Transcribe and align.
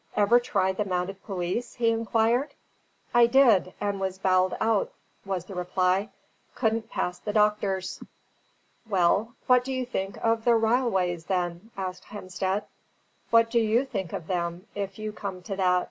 "Ever 0.15 0.39
try 0.39 0.71
the 0.71 0.83
mounted 0.83 1.21
police?" 1.25 1.75
he 1.75 1.91
inquired. 1.91 2.55
"I 3.13 3.27
did, 3.27 3.75
and 3.79 3.99
was 3.99 4.17
bowled 4.17 4.57
out," 4.59 4.91
was 5.27 5.45
the 5.45 5.53
reply; 5.53 6.09
"couldn't 6.55 6.89
pass 6.89 7.19
the 7.19 7.33
doctors." 7.33 8.01
"Well, 8.89 9.35
what 9.45 9.63
do 9.63 9.71
you 9.71 9.85
think 9.85 10.17
of 10.25 10.43
the 10.43 10.55
ryleways, 10.57 11.27
then?" 11.27 11.69
asked 11.77 12.05
Hemstead. 12.05 12.63
"What 13.29 13.51
do 13.51 13.59
YOU 13.59 13.85
think 13.85 14.11
of 14.11 14.25
them, 14.25 14.65
if 14.73 14.97
you 14.97 15.11
come 15.11 15.43
to 15.43 15.55
that?" 15.57 15.79